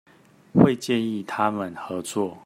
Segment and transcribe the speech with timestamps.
[0.55, 2.35] 會建議他們合作